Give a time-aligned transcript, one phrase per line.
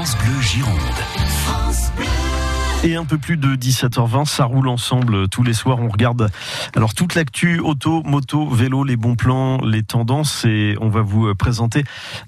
[0.00, 0.80] France Bleu Gironde.
[2.84, 5.78] Et un peu plus de 17h20, ça roule ensemble tous les soirs.
[5.78, 6.30] On regarde
[6.74, 11.34] alors toute l'actu auto, moto, vélo, les bons plans, les tendances et on va vous
[11.34, 11.84] présenter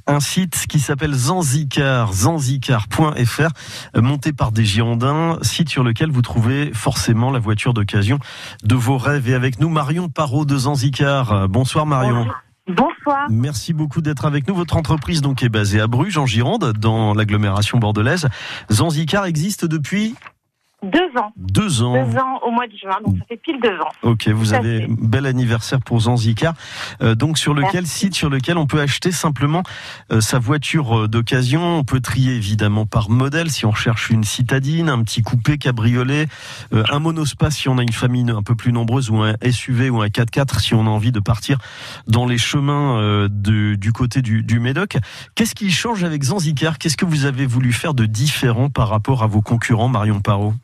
[0.07, 3.49] un site qui s'appelle Zanzicar, zanzicar.fr,
[3.95, 8.19] monté par des Girondins, site sur lequel vous trouvez forcément la voiture d'occasion
[8.65, 9.31] de vos rêves.
[9.31, 11.49] Et avec nous, Marion Parot de Zanzicar.
[11.49, 12.27] Bonsoir Marion.
[12.67, 12.92] Bonsoir.
[13.31, 14.55] Merci beaucoup d'être avec nous.
[14.55, 18.29] Votre entreprise donc est basée à Bruges, en Gironde, dans l'agglomération bordelaise.
[18.71, 20.15] Zanzicar existe depuis
[20.83, 21.33] deux ans.
[21.37, 21.93] Deux ans.
[21.93, 23.93] Deux ans au mois de juin, donc ça fait pile deux ans.
[24.03, 26.55] Ok, vous avez un bel anniversaire pour Zanzicar.
[27.03, 29.63] Euh, donc sur lequel site sur lequel on peut acheter simplement
[30.11, 31.79] euh, sa voiture euh, d'occasion.
[31.79, 36.27] On peut trier évidemment par modèle si on recherche une citadine, un petit coupé cabriolet,
[36.73, 39.91] euh, un monospace si on a une famille un peu plus nombreuse ou un SUV
[39.91, 41.59] ou un 4x4 si on a envie de partir
[42.07, 44.97] dans les chemins de, du côté du, du Médoc.
[45.35, 49.23] Qu'est-ce qui change avec Zanzicar Qu'est-ce que vous avez voulu faire de différent par rapport
[49.23, 50.55] à vos concurrents Marion Parot?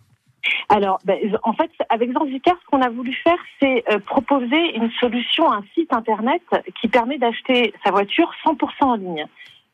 [0.69, 4.91] Alors, ben, en fait, avec Zanzicar, ce qu'on a voulu faire, c'est euh, proposer une
[5.01, 6.43] solution, un site internet
[6.81, 9.27] qui permet d'acheter sa voiture 100% en ligne.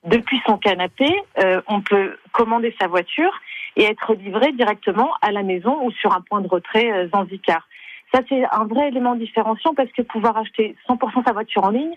[0.05, 1.07] Depuis son canapé,
[1.39, 3.33] euh, on peut commander sa voiture
[3.77, 7.67] et être livré directement à la maison ou sur un point de retrait euh, Zanzicar.
[8.13, 11.97] Ça, c'est un vrai élément différenciant parce que pouvoir acheter 100% sa voiture en ligne,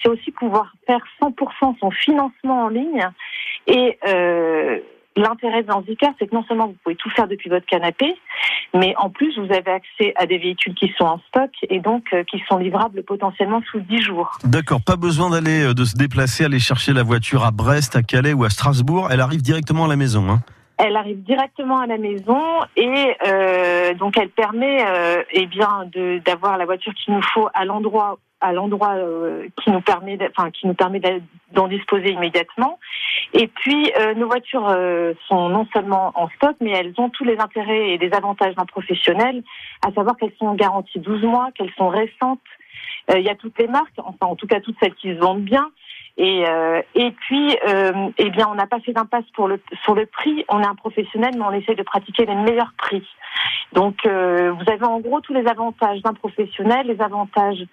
[0.00, 3.06] c'est aussi pouvoir faire 100% son financement en ligne
[3.66, 4.78] et euh,
[5.16, 5.68] L'intérêt de
[6.18, 8.14] c'est que non seulement vous pouvez tout faire depuis votre canapé,
[8.74, 12.04] mais en plus vous avez accès à des véhicules qui sont en stock et donc
[12.12, 14.30] euh, qui sont livrables potentiellement sous 10 jours.
[14.44, 18.02] D'accord, pas besoin d'aller euh, de se déplacer, aller chercher la voiture à Brest, à
[18.02, 19.08] Calais ou à Strasbourg.
[19.10, 20.30] Elle arrive directement à la maison.
[20.30, 20.40] Hein.
[20.78, 22.40] Elle arrive directement à la maison
[22.76, 24.82] et euh, donc elle permet
[25.32, 29.70] eh bien de d'avoir la voiture qu'il nous faut à l'endroit à l'endroit euh, qui
[29.70, 31.00] nous permet enfin qui nous permet
[31.52, 32.78] d'en disposer immédiatement.
[33.32, 37.24] Et puis euh, nos voitures euh, sont non seulement en stock mais elles ont tous
[37.24, 39.42] les intérêts et les avantages d'un professionnel,
[39.86, 42.40] à savoir qu'elles sont garanties 12 mois, qu'elles sont récentes.
[43.12, 45.42] Il y a toutes les marques, enfin en tout cas toutes celles qui se vendent
[45.42, 45.70] bien.
[46.16, 46.44] Et,
[46.94, 50.44] et puis, euh, eh bien, on n'a pas fait d'impasse pour le, sur le prix.
[50.48, 53.02] On est un professionnel, mais on essaie de pratiquer les meilleurs prix.
[53.72, 57.64] Donc, vous avez en gros tous les avantages d'un professionnel, les avantages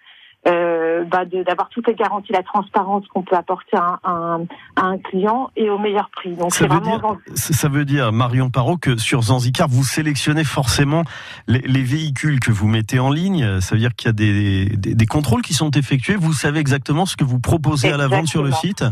[0.48, 4.42] euh, bah, d'avoir toutes les garanties, la transparence qu'on peut apporter à un,
[4.76, 6.34] à un client et au meilleur prix.
[6.36, 7.02] Donc, Ça veut, dire,
[7.36, 11.04] ça veut dire, Marion Parot, que sur Zanzicar, vous sélectionnez forcément
[11.48, 13.60] les, les véhicules que vous mettez en ligne.
[13.62, 16.16] Ça veut dire qu'il y a des, des, des contrôles qui sont effectués.
[16.16, 18.84] Vous savez exactement ce que vous proposez à la vente sur le site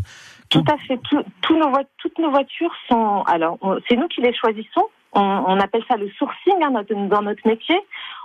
[0.49, 0.99] Tout à fait.
[1.09, 1.23] Tout-
[1.57, 3.23] nos, toutes nos voitures sont.
[3.27, 4.85] Alors, c'est nous qui les choisissons.
[5.13, 6.72] On, on appelle ça le sourcing hein,
[7.09, 7.79] dans notre métier.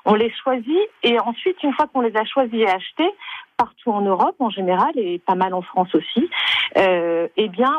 [0.06, 3.10] On les choisit et ensuite, une fois qu'on les a choisis et achetés,
[3.56, 6.30] partout en Europe en général et pas mal en France aussi,
[6.78, 7.72] euh, eh bien,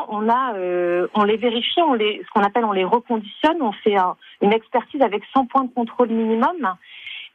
[0.54, 3.60] euh, on les vérifie, on les, ce qu'on appelle, on les reconditionne.
[3.60, 6.74] On fait un- une expertise avec 100 points de contrôle minimum.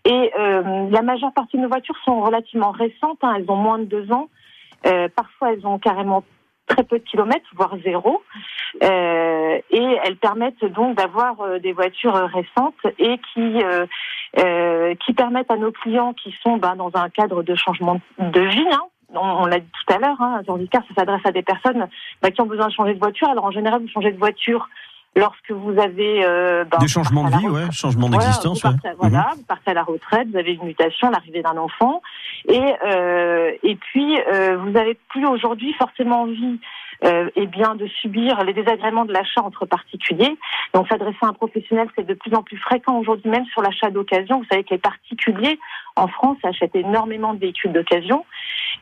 [0.06, 3.20] Et euh, la majeure partie de nos voitures sont relativement récentes.
[3.24, 4.30] hein, elles ont moins de deux ans.
[5.16, 6.24] Parfois, elles ont carrément
[6.68, 8.22] très peu de kilomètres, voire zéro.
[8.82, 13.56] Et elles permettent donc d'avoir des voitures récentes et qui
[14.96, 18.68] qui permettent à nos clients qui sont ben, dans un cadre de changement de vie.
[18.72, 18.82] Hein,
[19.14, 21.88] on, l'a dit tout à l'heure, hein, Zanzicar, ça s'adresse à des personnes
[22.22, 23.30] ben, qui ont besoin de changer de voiture.
[23.30, 24.68] Alors en général, vous changez de voiture
[25.18, 28.62] lorsque vous avez euh, ben, Des changements de vie, ouais, changement Voilà, d'existence.
[28.62, 28.76] vous ouais.
[28.82, 32.02] partez, voilà, vous partez à la retraite, vous avez une mutation, l'arrivée d'un enfant,
[32.48, 36.60] et euh, et puis euh, vous n'avez plus aujourd'hui forcément envie,
[37.04, 40.36] euh, eh bien, de subir les désagréments de l'achat entre particuliers.
[40.74, 43.90] Donc, s'adresser à un professionnel, c'est de plus en plus fréquent aujourd'hui, même sur l'achat
[43.90, 44.40] d'occasion.
[44.40, 45.60] Vous savez que les particuliers
[45.96, 48.26] en France achètent énormément de véhicules d'occasion,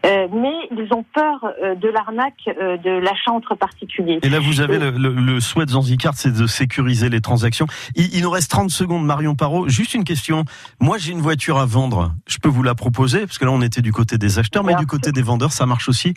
[0.05, 4.19] euh, mais ils ont peur euh, de l'arnaque euh, de l'achat entre particuliers.
[4.23, 7.65] Et là, vous avez le, le, le souhait de Zanzicar, c'est de sécuriser les transactions.
[7.95, 9.67] Il, il nous reste 30 secondes, Marion Parot.
[9.67, 10.45] Juste une question.
[10.79, 12.13] Moi, j'ai une voiture à vendre.
[12.27, 14.75] Je peux vous la proposer Parce que là, on était du côté des acheteurs, mais
[14.75, 16.13] du côté des vendeurs, ça marche aussi?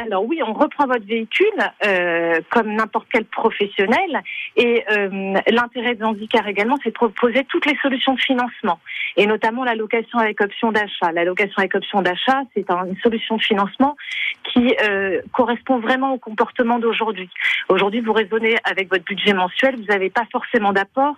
[0.00, 1.46] Alors oui, on reprend votre véhicule
[1.86, 4.22] euh, comme n'importe quel professionnel.
[4.56, 8.80] Et euh, l'intérêt de Zanzicar également, c'est de proposer toutes les solutions de financement,
[9.18, 11.12] et notamment la location avec option d'achat.
[11.12, 13.96] La location avec option d'achat, c'est un- une solution de financement
[14.50, 17.28] qui euh, correspond vraiment au comportement d'aujourd'hui.
[17.68, 21.16] Aujourd'hui, vous raisonnez avec votre budget mensuel, vous n'avez pas forcément d'apport.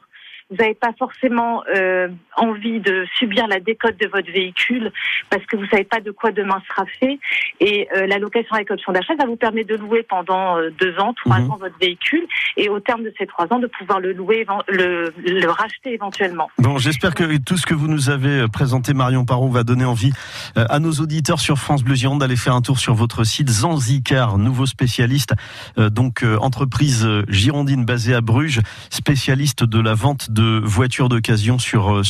[0.50, 4.93] Vous n'avez pas forcément euh, envie de subir la décote de votre véhicule
[5.31, 7.19] parce que vous savez pas de quoi demain sera fait.
[7.61, 10.96] Et euh, la location avec option d'achat, ça vous permet de louer pendant euh, deux
[10.99, 11.50] ans, trois Mhm.
[11.50, 12.25] ans votre véhicule
[12.56, 16.50] et au terme de ces trois ans de pouvoir le louer, le, le racheter éventuellement.
[16.58, 19.85] Bon, j'espère que tout ce que vous nous avez euh, présenté, Marion Parot, va donner
[19.85, 20.12] envie
[20.56, 24.38] à nos auditeurs sur France Bleu Gironde d'aller faire un tour sur votre site Zanzicar,
[24.38, 25.35] nouveau spécialiste,
[25.76, 32.02] donc entreprise girondine basée à Bruges, spécialiste de la vente de voitures d'occasion sur euh,